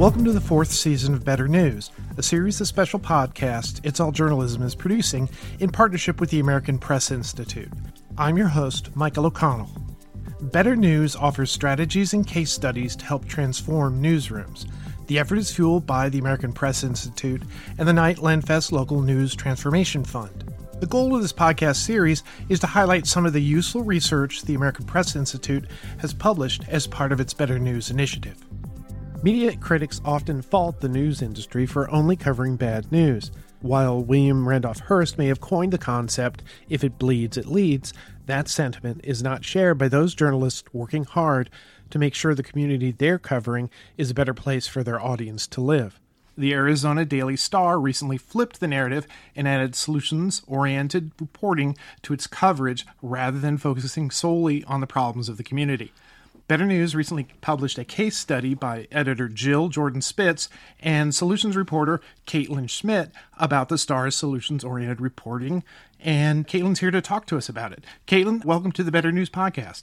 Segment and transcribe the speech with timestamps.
[0.00, 4.12] Welcome to the fourth season of Better News, a series of special podcasts It's All
[4.12, 7.70] Journalism is producing in partnership with the American Press Institute.
[8.16, 9.70] I'm your host, Michael O'Connell.
[10.40, 14.64] Better News offers strategies and case studies to help transform newsrooms.
[15.08, 17.42] The effort is fueled by the American Press Institute
[17.76, 20.50] and the Knight Lenfest Local News Transformation Fund.
[20.80, 24.54] The goal of this podcast series is to highlight some of the useful research the
[24.54, 25.66] American Press Institute
[25.98, 28.42] has published as part of its Better News initiative.
[29.22, 33.30] Media critics often fault the news industry for only covering bad news.
[33.60, 37.92] While William Randolph Hearst may have coined the concept, if it bleeds, it leads,
[38.24, 41.50] that sentiment is not shared by those journalists working hard
[41.90, 45.60] to make sure the community they're covering is a better place for their audience to
[45.60, 46.00] live.
[46.38, 49.06] The Arizona Daily Star recently flipped the narrative
[49.36, 55.28] and added solutions oriented reporting to its coverage rather than focusing solely on the problems
[55.28, 55.92] of the community.
[56.50, 60.48] Better News recently published a case study by editor Jill Jordan Spitz
[60.80, 65.62] and solutions reporter Caitlin Schmidt about the Star's solutions oriented reporting.
[66.00, 67.84] And Caitlin's here to talk to us about it.
[68.08, 69.82] Caitlin, welcome to the Better News Podcast.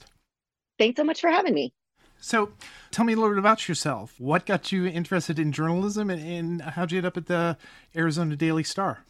[0.78, 1.72] Thanks so much for having me.
[2.20, 2.50] So,
[2.90, 4.12] tell me a little bit about yourself.
[4.18, 7.56] What got you interested in journalism and, and how'd you end up at the
[7.96, 9.04] Arizona Daily Star?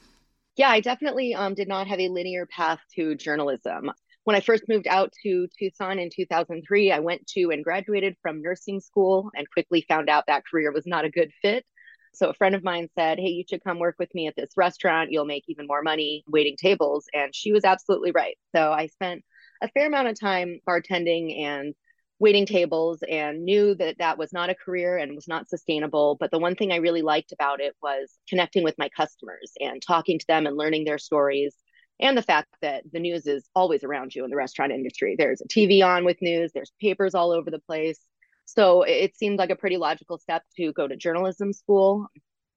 [0.54, 3.90] Yeah, I definitely um, did not have a linear path to journalism
[4.28, 8.42] when I first moved out to Tucson in 2003, I went to and graduated from
[8.42, 11.64] nursing school and quickly found out that career was not a good fit.
[12.12, 14.50] So a friend of mine said, Hey, you should come work with me at this
[14.54, 15.10] restaurant.
[15.10, 17.06] You'll make even more money waiting tables.
[17.14, 18.36] And she was absolutely right.
[18.54, 19.24] So I spent
[19.62, 21.74] a fair amount of time bartending and
[22.18, 26.18] waiting tables and knew that that was not a career and was not sustainable.
[26.20, 29.80] But the one thing I really liked about it was connecting with my customers and
[29.80, 31.54] talking to them and learning their stories
[32.00, 35.16] and the fact that the news is always around you in the restaurant industry.
[35.18, 37.98] There's a TV on with news, there's papers all over the place.
[38.44, 42.06] So it seemed like a pretty logical step to go to journalism school.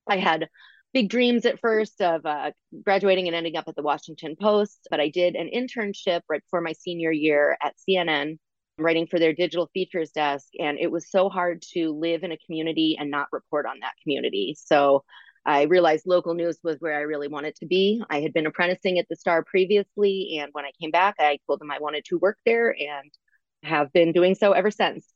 [0.07, 0.47] I had
[0.93, 2.51] big dreams at first of uh,
[2.83, 6.61] graduating and ending up at the Washington Post, but I did an internship right before
[6.61, 8.37] my senior year at CNN,
[8.77, 10.47] writing for their digital features desk.
[10.59, 13.93] And it was so hard to live in a community and not report on that
[14.01, 14.55] community.
[14.57, 15.03] So
[15.45, 18.03] I realized local news was where I really wanted to be.
[18.09, 21.59] I had been apprenticing at the Star previously, and when I came back, I told
[21.59, 23.11] them I wanted to work there and
[23.63, 25.07] have been doing so ever since.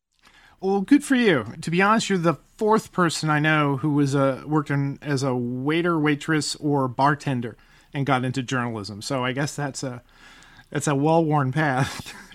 [0.61, 1.45] Well, good for you.
[1.61, 5.21] To be honest, you're the fourth person I know who was a worked in, as
[5.21, 7.57] a waiter, waitress, or bartender
[7.93, 9.01] and got into journalism.
[9.01, 10.01] So I guess that's a
[10.69, 12.13] that's a well worn path.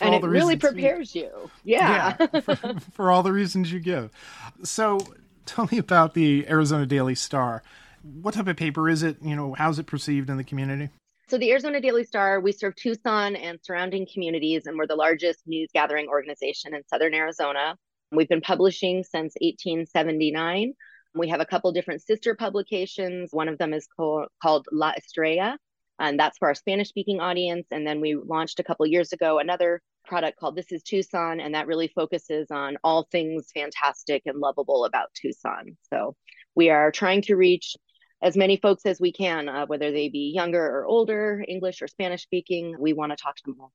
[0.00, 1.22] and it really prepares you.
[1.22, 1.50] you.
[1.64, 2.56] Yeah, yeah for,
[2.92, 4.10] for all the reasons you give.
[4.62, 5.00] So
[5.50, 7.62] tell me about the Arizona Daily Star.
[8.02, 9.16] What type of paper is it?
[9.20, 10.88] You know, how's it perceived in the community?
[11.28, 15.40] So, the Arizona Daily Star, we serve Tucson and surrounding communities, and we're the largest
[15.46, 17.76] news gathering organization in Southern Arizona.
[18.12, 20.72] We've been publishing since 1879.
[21.14, 23.30] We have a couple different sister publications.
[23.32, 25.58] One of them is co- called La Estrella,
[25.98, 27.66] and that's for our Spanish speaking audience.
[27.70, 31.54] And then we launched a couple years ago another product called This is Tucson, and
[31.54, 35.76] that really focuses on all things fantastic and lovable about Tucson.
[35.92, 36.16] So
[36.54, 37.76] we are trying to reach
[38.22, 41.88] as many folks as we can, uh, whether they be younger or older, English or
[41.88, 42.76] Spanish speaking.
[42.78, 43.72] We want to talk to them all.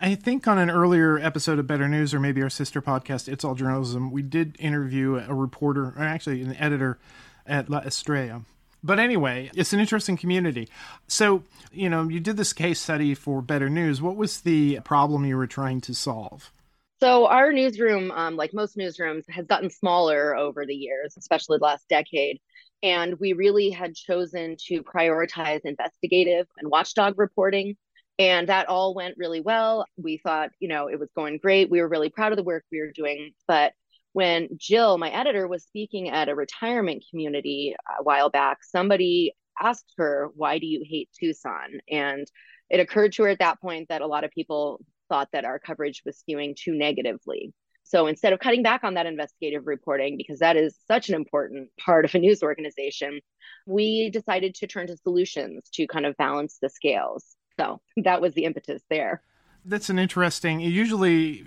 [0.00, 3.44] I think on an earlier episode of Better News, or maybe our sister podcast, It's
[3.44, 7.00] All Journalism, we did interview a reporter, or actually an editor
[7.44, 8.42] at La Estrella,
[8.88, 10.66] but anyway, it's an interesting community.
[11.08, 14.00] So, you know, you did this case study for Better News.
[14.00, 16.50] What was the problem you were trying to solve?
[16.98, 21.64] So, our newsroom, um, like most newsrooms, has gotten smaller over the years, especially the
[21.64, 22.40] last decade.
[22.82, 27.76] And we really had chosen to prioritize investigative and watchdog reporting.
[28.18, 29.84] And that all went really well.
[29.98, 31.68] We thought, you know, it was going great.
[31.70, 33.32] We were really proud of the work we were doing.
[33.46, 33.74] But
[34.18, 39.94] when Jill, my editor, was speaking at a retirement community a while back, somebody asked
[39.96, 41.78] her, Why do you hate Tucson?
[41.88, 42.26] And
[42.68, 45.60] it occurred to her at that point that a lot of people thought that our
[45.60, 47.54] coverage was skewing too negatively.
[47.84, 51.68] So instead of cutting back on that investigative reporting, because that is such an important
[51.78, 53.20] part of a news organization,
[53.68, 57.36] we decided to turn to solutions to kind of balance the scales.
[57.56, 59.22] So that was the impetus there.
[59.64, 61.44] That's an interesting, usually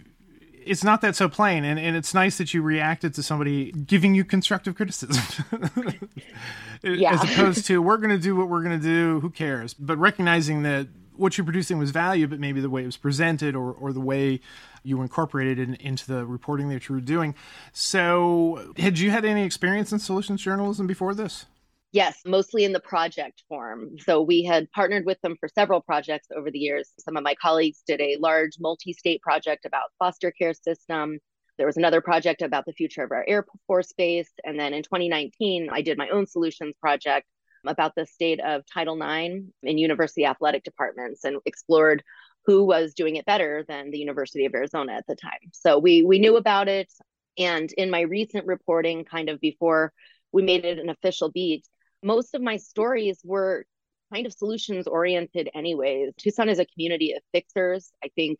[0.66, 4.16] it's not that so plain and, and it's nice that you reacted to somebody giving
[4.16, 5.24] you constructive criticism.
[6.84, 7.14] Yeah.
[7.14, 9.76] as opposed to we're going to do what we're going to do who cares?
[9.76, 13.56] But recognizing that what you're producing was value but maybe the way it was presented
[13.56, 14.40] or, or the way
[14.82, 17.36] you incorporated it in, into the reporting that you were doing.
[17.72, 21.46] So had you had any experience in solutions journalism before this
[21.94, 23.98] Yes, mostly in the project form.
[24.00, 26.94] So we had partnered with them for several projects over the years.
[27.00, 31.20] Some of my colleagues did a large multi state project about foster care system.
[31.58, 34.32] There was another project about the future of our Air Force Base.
[34.46, 37.28] And then in 2019, I did my own solutions project
[37.68, 42.04] about the state of Title IX in university athletic departments and explored
[42.46, 45.52] who was doing it better than the University of Arizona at the time.
[45.52, 46.92] So we we knew about it.
[47.38, 49.92] And in my recent reporting, kind of before
[50.32, 51.66] we made it an official beat,
[52.04, 53.66] most of my stories were
[54.14, 56.12] kind of solutions oriented anyways.
[56.18, 57.92] Tucson is a community of fixers.
[58.04, 58.40] I think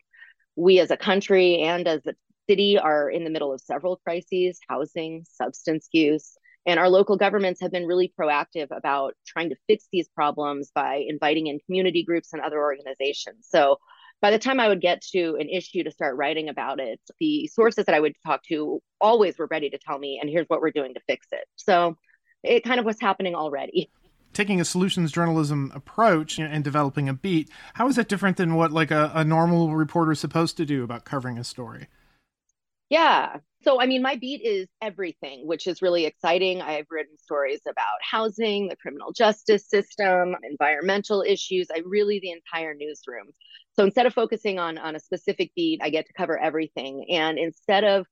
[0.56, 2.14] we as a country and as a
[2.48, 6.36] city are in the middle of several crises, housing, substance use,
[6.66, 11.04] and our local governments have been really proactive about trying to fix these problems by
[11.06, 13.46] inviting in community groups and other organizations.
[13.48, 13.78] So
[14.20, 17.48] by the time I would get to an issue to start writing about it, the
[17.48, 20.60] sources that I would talk to always were ready to tell me, and here's what
[20.60, 21.44] we're doing to fix it.
[21.56, 21.96] So
[22.42, 23.90] it kind of was happening already.
[24.32, 28.72] Taking a solutions journalism approach and developing a beat, how is that different than what
[28.72, 31.88] like a, a normal reporter is supposed to do about covering a story?
[32.88, 33.38] Yeah.
[33.62, 36.60] So, I mean, my beat is everything, which is really exciting.
[36.60, 41.68] I've written stories about housing, the criminal justice system, environmental issues.
[41.74, 43.28] I really the entire newsroom.
[43.74, 47.06] So instead of focusing on on a specific beat, I get to cover everything.
[47.10, 48.06] And instead of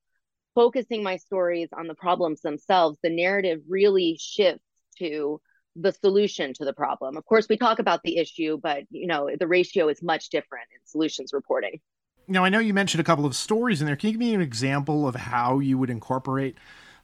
[0.55, 4.65] focusing my stories on the problems themselves, the narrative really shifts
[4.99, 5.41] to
[5.77, 7.17] the solution to the problem.
[7.17, 10.67] Of course, we talk about the issue, but you know, the ratio is much different
[10.73, 11.81] in solutions reporting.
[12.27, 13.97] Now, I know you mentioned a couple of stories in there.
[13.97, 16.57] Can you give me an example of how you would incorporate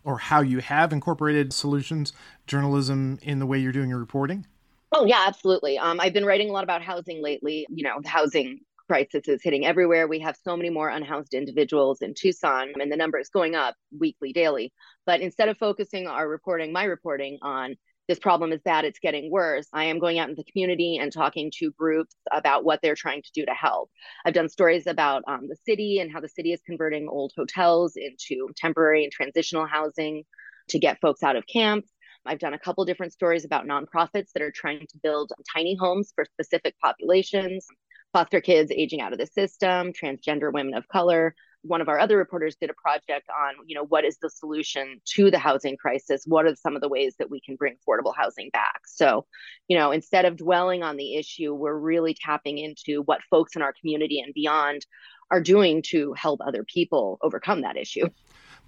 [0.04, 2.12] or how you have incorporated solutions
[2.46, 4.46] journalism in the way you're doing your reporting?
[4.92, 5.78] Oh, yeah, absolutely.
[5.78, 7.66] Um, I've been writing a lot about housing lately.
[7.68, 10.06] You know, the housing crisis is hitting everywhere.
[10.06, 13.74] We have so many more unhoused individuals in Tucson, and the number is going up
[13.98, 14.72] weekly, daily.
[15.04, 17.76] But instead of focusing our reporting, my reporting on
[18.08, 19.66] this problem is bad, it's getting worse.
[19.72, 23.22] I am going out in the community and talking to groups about what they're trying
[23.22, 23.90] to do to help.
[24.24, 27.94] I've done stories about um, the city and how the city is converting old hotels
[27.96, 30.22] into temporary and transitional housing
[30.68, 31.90] to get folks out of camps.
[32.24, 36.12] I've done a couple different stories about nonprofits that are trying to build tiny homes
[36.14, 37.66] for specific populations,
[38.16, 42.16] foster kids aging out of the system, transgender women of color, one of our other
[42.16, 46.22] reporters did a project on, you know, what is the solution to the housing crisis?
[46.24, 48.80] What are some of the ways that we can bring affordable housing back?
[48.86, 49.26] So,
[49.68, 53.60] you know, instead of dwelling on the issue, we're really tapping into what folks in
[53.60, 54.86] our community and beyond
[55.30, 58.08] are doing to help other people overcome that issue.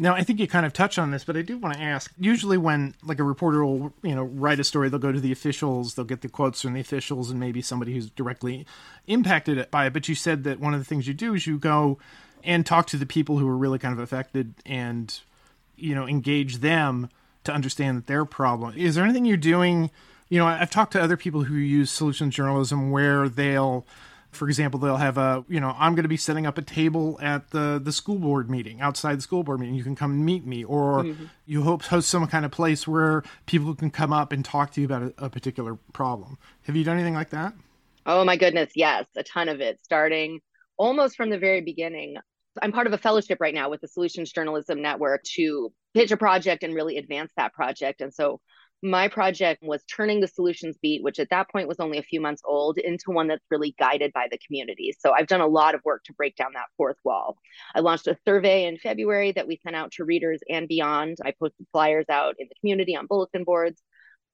[0.00, 2.12] Now, I think you kind of touched on this, but I do want to ask.
[2.18, 5.32] Usually, when like a reporter will, you know, write a story, they'll go to the
[5.32, 8.64] officials, they'll get the quotes from the officials, and maybe somebody who's directly
[9.08, 9.92] impacted by it.
[9.92, 11.98] But you said that one of the things you do is you go
[12.44, 15.20] and talk to the people who are really kind of affected and
[15.76, 17.10] you know engage them
[17.42, 18.74] to understand their problem.
[18.76, 19.90] Is there anything you're doing?
[20.28, 23.84] You know, I've talked to other people who use solutions journalism where they'll
[24.30, 27.18] for example, they'll have a, you know, I'm going to be setting up a table
[27.22, 29.74] at the the school board meeting, outside the school board meeting.
[29.74, 31.24] You can come meet me, or mm-hmm.
[31.46, 34.80] you hope host some kind of place where people can come up and talk to
[34.80, 36.38] you about a, a particular problem.
[36.62, 37.54] Have you done anything like that?
[38.06, 40.40] Oh my goodness, yes, a ton of it, starting
[40.76, 42.16] almost from the very beginning.
[42.62, 46.16] I'm part of a fellowship right now with the Solutions Journalism Network to pitch a
[46.16, 48.00] project and really advance that project.
[48.00, 48.40] And so
[48.82, 52.20] my project was turning the solutions beat, which at that point was only a few
[52.20, 54.94] months old, into one that's really guided by the community.
[54.98, 57.36] So I've done a lot of work to break down that fourth wall.
[57.74, 61.18] I launched a survey in February that we sent out to readers and beyond.
[61.24, 63.82] I posted flyers out in the community on bulletin boards.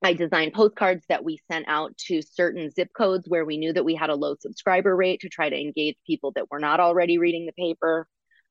[0.02, 3.86] I designed postcards that we sent out to certain zip codes where we knew that
[3.86, 7.16] we had a low subscriber rate to try to engage people that were not already
[7.16, 8.06] reading the paper.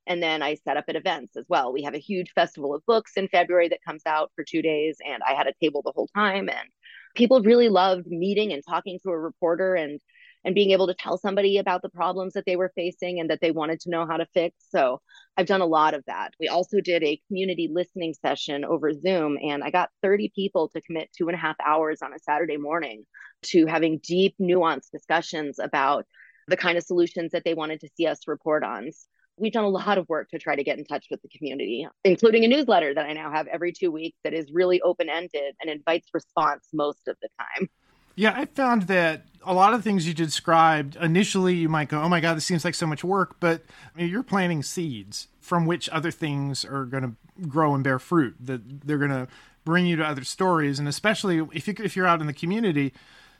[0.07, 1.71] And then I set up at events as well.
[1.71, 4.97] We have a huge festival of books in February that comes out for two days,
[5.05, 6.49] and I had a table the whole time.
[6.49, 6.69] And
[7.15, 9.99] people really loved meeting and talking to a reporter and
[10.45, 13.39] and being able to tell somebody about the problems that they were facing and that
[13.41, 14.55] they wanted to know how to fix.
[14.69, 14.99] So
[15.37, 16.33] I've done a lot of that.
[16.39, 20.81] We also did a community listening session over Zoom, and I got 30 people to
[20.81, 23.05] commit two and a half hours on a Saturday morning
[23.43, 26.05] to having deep, nuanced discussions about
[26.47, 28.89] the kind of solutions that they wanted to see us report on.
[29.37, 31.87] We've done a lot of work to try to get in touch with the community,
[32.03, 35.55] including a newsletter that I now have every two weeks that is really open ended
[35.59, 37.69] and invites response most of the time.
[38.15, 42.09] Yeah, I found that a lot of things you described initially, you might go, "Oh
[42.09, 43.63] my god, this seems like so much work," but
[43.97, 48.35] you're planting seeds from which other things are going to grow and bear fruit.
[48.39, 49.27] That they're going to
[49.65, 52.93] bring you to other stories, and especially if you if you're out in the community,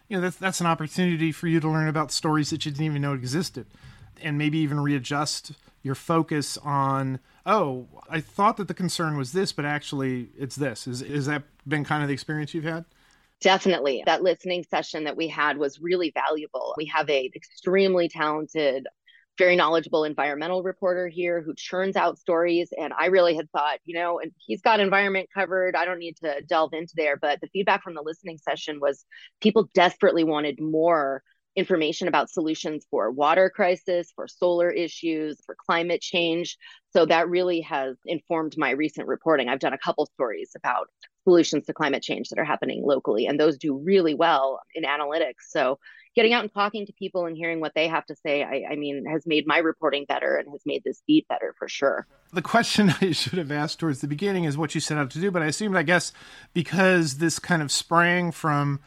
[0.10, 2.86] you know that's that's an opportunity for you to learn about stories that you didn't
[2.86, 3.68] even know existed,
[4.24, 9.52] and maybe even readjust your focus on oh i thought that the concern was this
[9.52, 12.86] but actually it's this is is that been kind of the experience you've had
[13.42, 18.88] definitely that listening session that we had was really valuable we have a extremely talented
[19.38, 22.70] very knowledgeable environmental reporter here who churns out stories.
[22.78, 25.76] And I really had thought, you know, and he's got environment covered.
[25.76, 27.18] I don't need to delve into there.
[27.18, 29.06] But the feedback from the listening session was
[29.42, 31.24] people desperately wanted more
[31.56, 36.58] information about solutions for water crisis, for solar issues, for climate change.
[36.92, 39.50] So that really has informed my recent reporting.
[39.50, 40.88] I've done a couple stories about
[41.24, 45.48] solutions to climate change that are happening locally, and those do really well in analytics.
[45.50, 45.80] So
[46.16, 48.76] getting out and talking to people and hearing what they have to say, I, I,
[48.76, 52.08] mean, has made my reporting better and has made this beat better for sure.
[52.32, 55.20] The question I should have asked towards the beginning is what you set out to
[55.20, 56.14] do, but I assumed, I guess,
[56.54, 58.80] because this kind of sprang from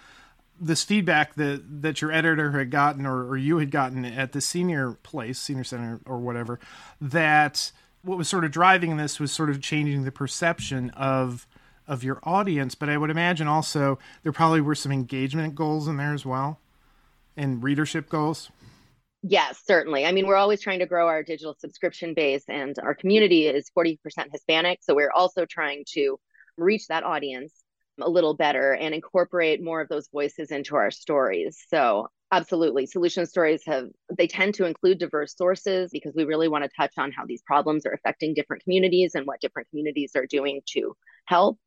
[0.61, 4.41] this feedback that that your editor had gotten or, or you had gotten at the
[4.41, 6.59] senior place, senior center or whatever,
[7.01, 7.73] that
[8.03, 11.47] what was sort of driving this was sort of changing the perception of
[11.87, 12.75] of your audience.
[12.75, 16.61] But I would imagine also there probably were some engagement goals in there as well
[17.37, 18.51] and readership goals?
[19.23, 20.07] Yes, certainly.
[20.07, 23.71] I mean, we're always trying to grow our digital subscription base, and our community is
[23.77, 23.99] 40%
[24.31, 24.81] Hispanic.
[24.83, 26.19] So we're also trying to
[26.57, 27.53] reach that audience
[28.01, 31.59] a little better and incorporate more of those voices into our stories.
[31.69, 33.87] So absolutely solution stories have
[34.19, 37.43] they tend to include diverse sources because we really want to touch on how these
[37.43, 41.59] problems are affecting different communities and what different communities are doing to help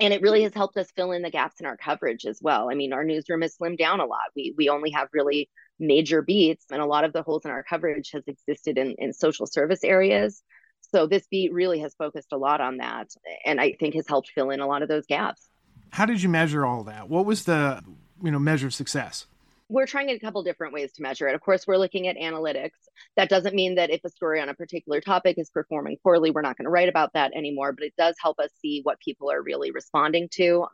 [0.00, 2.70] and it really has helped us fill in the gaps in our coverage as well.
[2.70, 4.30] I mean, our newsroom has slimmed down a lot.
[4.36, 7.64] We we only have really major beats, and a lot of the holes in our
[7.64, 10.42] coverage has existed in in social service areas.
[10.92, 13.08] So this beat really has focused a lot on that,
[13.44, 15.47] and I think has helped fill in a lot of those gaps.
[15.90, 17.08] How did you measure all that?
[17.08, 17.82] What was the
[18.22, 19.26] you know measure of success?
[19.68, 21.34] we're trying a couple different ways to measure it.
[21.34, 22.78] Of course, we're looking at analytics.
[23.16, 26.42] That doesn't mean that if a story on a particular topic is performing poorly, we're
[26.42, 29.30] not going to write about that anymore, but it does help us see what people
[29.30, 30.66] are really responding to,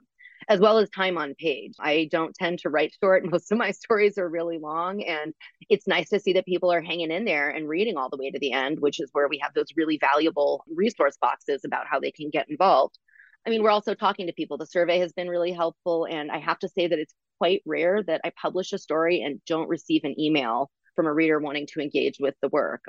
[0.49, 1.75] as well as time on page.
[1.81, 3.25] I don't tend to write short.
[3.31, 5.35] Most of my stories are really long, and
[5.69, 8.31] it's nice to see that people are hanging in there and reading all the way
[8.31, 11.99] to the end, which is where we have those really valuable resource boxes about how
[11.99, 12.97] they can get involved.
[13.47, 14.57] I mean, we're also talking to people.
[14.57, 16.07] The survey has been really helpful.
[16.11, 19.41] And I have to say that it's quite rare that I publish a story and
[19.47, 22.85] don't receive an email from a reader wanting to engage with the work.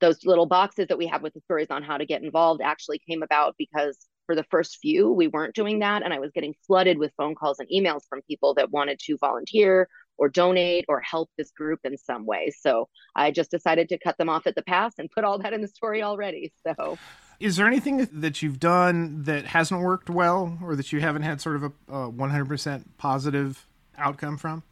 [0.00, 3.00] Those little boxes that we have with the stories on how to get involved actually
[3.06, 6.02] came about because for the first few, we weren't doing that.
[6.02, 9.18] And I was getting flooded with phone calls and emails from people that wanted to
[9.18, 12.50] volunteer or donate or help this group in some way.
[12.58, 15.52] So I just decided to cut them off at the pass and put all that
[15.52, 16.52] in the story already.
[16.66, 16.98] So
[17.40, 21.40] is there anything that you've done that hasn't worked well or that you haven't had
[21.40, 23.66] sort of a, a 100% positive
[23.96, 24.62] outcome from?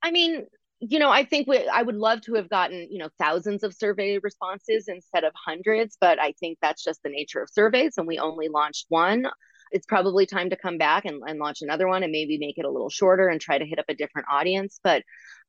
[0.00, 0.46] I mean,
[0.78, 3.74] you know, I think we, I would love to have gotten, you know, thousands of
[3.74, 8.06] survey responses instead of hundreds, but I think that's just the nature of surveys and
[8.06, 9.26] we only launched one
[9.74, 12.64] it's probably time to come back and, and launch another one and maybe make it
[12.64, 14.78] a little shorter and try to hit up a different audience.
[14.84, 15.02] But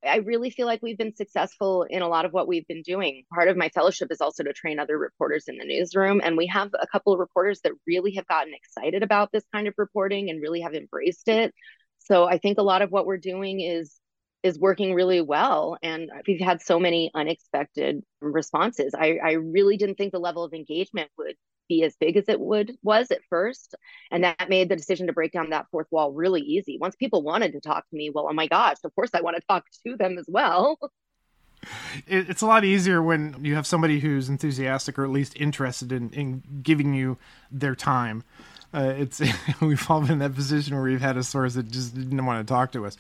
[0.03, 3.23] I really feel like we've been successful in a lot of what we've been doing.
[3.31, 6.21] Part of my fellowship is also to train other reporters in the newsroom.
[6.23, 9.67] And we have a couple of reporters that really have gotten excited about this kind
[9.67, 11.53] of reporting and really have embraced it.
[11.99, 13.93] So I think a lot of what we're doing is
[14.41, 19.95] is working really well and we've had so many unexpected responses I, I really didn't
[19.95, 21.33] think the level of engagement would
[21.67, 23.75] be as big as it would was at first.
[24.11, 26.77] And that made the decision to break down that fourth wall really easy.
[26.79, 29.35] Once people wanted to talk to me well oh my gosh of course i want
[29.35, 30.79] to talk to them as well.
[32.05, 36.11] It's a lot easier when you have somebody who's enthusiastic or at least interested in,
[36.11, 37.17] in giving you
[37.49, 38.23] their time
[38.75, 39.21] uh, it's
[39.61, 42.45] we've all been in that position where we've had a source that just didn't want
[42.45, 42.97] to talk to us.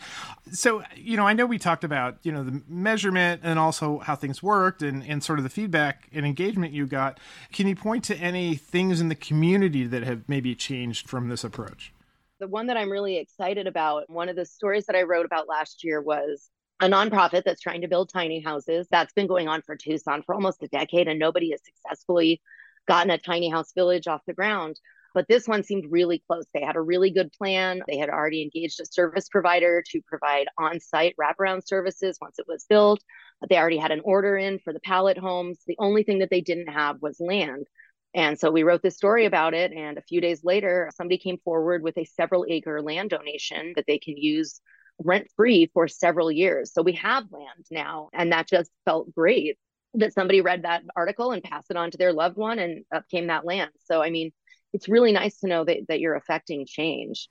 [0.51, 4.15] So you know, I know we talked about you know the measurement and also how
[4.15, 7.19] things worked and and sort of the feedback and engagement you got.
[7.51, 11.43] Can you point to any things in the community that have maybe changed from this
[11.43, 11.93] approach?
[12.39, 15.47] The one that I'm really excited about, one of the stories that I wrote about
[15.47, 16.49] last year was
[16.81, 18.87] a nonprofit that's trying to build tiny houses.
[18.91, 22.41] That's been going on for Tucson for almost a decade, and nobody has successfully
[22.87, 24.79] gotten a tiny house village off the ground.
[25.15, 26.45] But this one seemed really close.
[26.53, 27.81] They had a really good plan.
[27.87, 32.45] They had already engaged a service provider to provide on site wraparound services once it
[32.47, 33.01] was built.
[33.49, 35.59] They already had an order in for the pallet homes.
[35.65, 37.65] The only thing that they didn't have was land.
[38.13, 39.71] And so we wrote this story about it.
[39.71, 43.85] And a few days later, somebody came forward with a several acre land donation that
[43.87, 44.59] they can use
[44.99, 46.73] rent free for several years.
[46.73, 48.09] So we have land now.
[48.13, 49.57] And that just felt great
[49.93, 53.07] that somebody read that article and passed it on to their loved one and up
[53.09, 53.71] came that land.
[53.85, 54.31] So, I mean,
[54.75, 57.29] it's really nice to know that, that you're affecting change.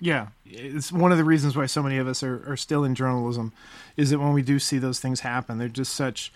[0.00, 2.94] Yeah, it's one of the reasons why so many of us are, are still in
[2.94, 3.52] journalism
[3.96, 6.32] is that when we do see those things happen, they're just such,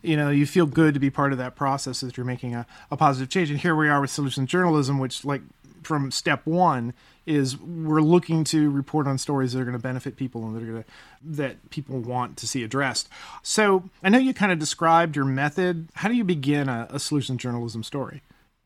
[0.00, 2.66] you know, you feel good to be part of that process that you're making a,
[2.90, 3.50] a positive change.
[3.50, 5.42] And here we are with solutions journalism, which, like
[5.82, 6.94] from step one
[7.26, 10.62] is we're looking to report on stories that are going to benefit people and that
[10.62, 10.88] are going to
[11.22, 13.08] that people want to see addressed.
[13.42, 15.88] So I know you kind of described your method.
[15.94, 18.22] How do you begin a, a solutions journalism story?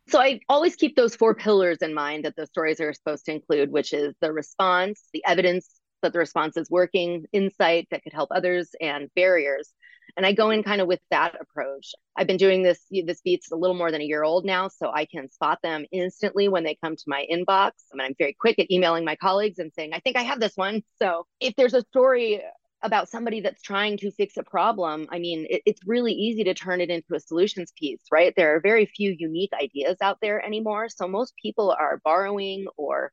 [0.08, 3.32] So I always keep those four pillars in mind that the stories are supposed to
[3.32, 5.68] include, which is the response, the evidence
[6.02, 9.73] that the response is working, insight that could help others, and barriers.
[10.16, 11.92] And I go in kind of with that approach.
[12.16, 14.90] I've been doing this, this beat's a little more than a year old now, so
[14.92, 17.70] I can spot them instantly when they come to my inbox.
[17.92, 20.38] I mean, I'm very quick at emailing my colleagues and saying, I think I have
[20.38, 20.82] this one.
[20.99, 22.42] So if there's a story
[22.85, 26.55] about somebody that's trying to fix a problem, I mean, it, it's really easy to
[26.55, 28.33] turn it into a solutions piece, right?
[28.37, 30.88] There are very few unique ideas out there anymore.
[30.88, 33.11] So most people are borrowing or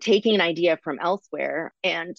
[0.00, 1.72] taking an idea from elsewhere.
[1.82, 2.16] And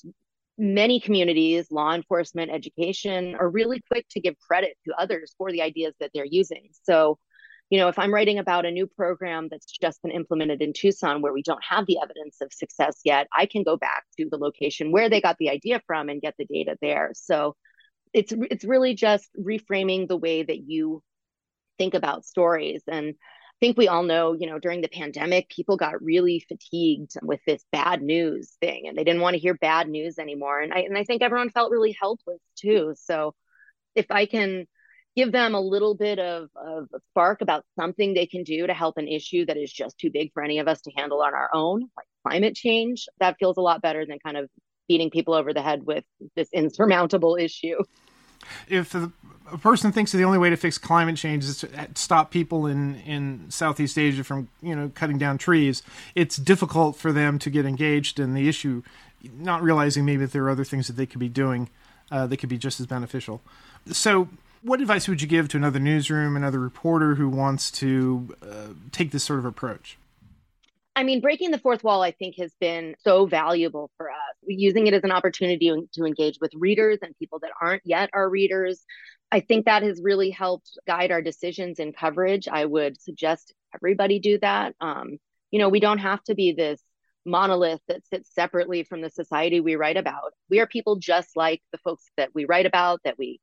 [0.57, 5.61] many communities, law enforcement, education, are really quick to give credit to others for the
[5.61, 6.69] ideas that they're using.
[6.83, 7.19] So,
[7.69, 11.21] you know, if I'm writing about a new program that's just been implemented in Tucson
[11.21, 14.37] where we don't have the evidence of success yet, I can go back to the
[14.37, 17.11] location where they got the idea from and get the data there.
[17.13, 17.55] So,
[18.11, 21.03] it's it's really just reframing the way that you
[21.77, 23.15] think about stories and
[23.61, 27.41] I think we all know, you know, during the pandemic, people got really fatigued with
[27.45, 30.61] this bad news thing and they didn't want to hear bad news anymore.
[30.61, 32.93] And I and I think everyone felt really helpless too.
[32.95, 33.35] So
[33.95, 34.65] if I can
[35.19, 38.97] give them a little bit of, of spark about something they can do to help
[38.97, 41.49] an issue that is just too big for any of us to handle on our
[41.53, 44.49] own, like climate change, that feels a lot better than kind of
[44.87, 46.05] beating people over the head with
[46.37, 47.75] this insurmountable issue.
[48.69, 49.11] If a
[49.57, 52.95] person thinks that the only way to fix climate change is to stop people in,
[53.01, 55.83] in Southeast Asia from you know cutting down trees,
[56.15, 58.83] it's difficult for them to get engaged in the issue,
[59.21, 61.69] not realizing maybe that there are other things that they could be doing
[62.09, 63.41] uh, that could be just as beneficial.
[63.91, 64.29] So,
[64.61, 69.11] what advice would you give to another newsroom, another reporter who wants to uh, take
[69.11, 69.97] this sort of approach?
[70.95, 74.15] I mean, breaking the fourth wall, I think, has been so valuable for us.
[74.45, 78.29] Using it as an opportunity to engage with readers and people that aren't yet our
[78.29, 78.83] readers,
[79.31, 82.47] I think that has really helped guide our decisions in coverage.
[82.49, 84.75] I would suggest everybody do that.
[84.81, 85.19] Um,
[85.51, 86.81] you know, we don't have to be this
[87.25, 90.33] monolith that sits separately from the society we write about.
[90.49, 93.39] We are people just like the folks that we write about, that we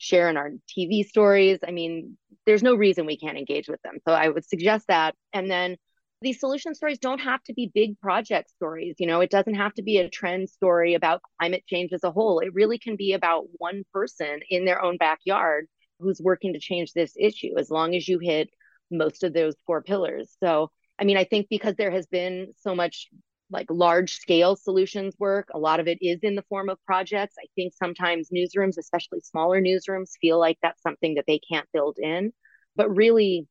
[0.00, 1.58] share in our TV stories.
[1.66, 3.98] I mean, there's no reason we can't engage with them.
[4.08, 5.14] So I would suggest that.
[5.34, 5.76] And then
[6.22, 8.96] these solution stories don't have to be big project stories.
[8.98, 12.10] You know, it doesn't have to be a trend story about climate change as a
[12.10, 12.40] whole.
[12.40, 15.66] It really can be about one person in their own backyard
[15.98, 18.48] who's working to change this issue, as long as you hit
[18.90, 20.34] most of those four pillars.
[20.42, 23.08] So, I mean, I think because there has been so much
[23.50, 27.36] like large scale solutions work, a lot of it is in the form of projects.
[27.38, 31.98] I think sometimes newsrooms, especially smaller newsrooms, feel like that's something that they can't build
[31.98, 32.32] in.
[32.76, 33.48] But really,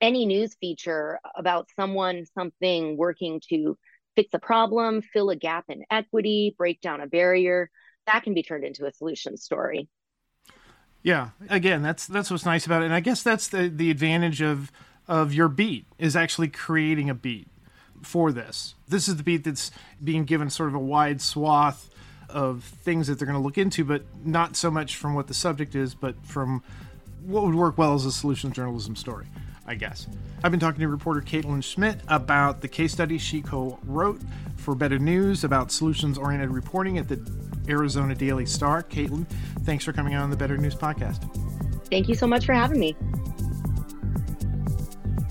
[0.00, 3.76] any news feature about someone, something working to
[4.14, 7.70] fix a problem, fill a gap in equity, break down a barrier,
[8.06, 9.88] that can be turned into a solution story.
[11.02, 14.40] Yeah, again, that's that's what's nice about it, and I guess that's the the advantage
[14.40, 14.72] of
[15.06, 17.48] of your beat is actually creating a beat
[18.02, 18.74] for this.
[18.88, 19.70] This is the beat that's
[20.02, 21.90] being given sort of a wide swath
[22.28, 25.34] of things that they're going to look into, but not so much from what the
[25.34, 26.62] subject is, but from
[27.22, 29.26] what would work well as a solution journalism story.
[29.66, 30.06] I guess.
[30.44, 34.20] I've been talking to reporter Caitlin Schmidt about the case study she co wrote
[34.56, 37.20] for Better News about solutions oriented reporting at the
[37.68, 38.84] Arizona Daily Star.
[38.84, 39.26] Caitlin,
[39.64, 41.20] thanks for coming on the Better News podcast.
[41.90, 42.96] Thank you so much for having me.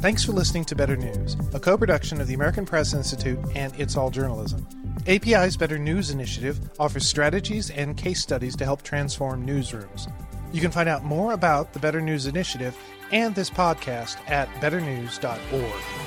[0.06, 3.74] Thanks for listening to Better News, a co production of the American Press Institute and
[3.80, 4.68] It's All Journalism.
[5.08, 10.14] API's Better News initiative offers strategies and case studies to help transform newsrooms.
[10.54, 12.78] You can find out more about the Better News Initiative
[13.12, 16.05] and this podcast at betternews.org.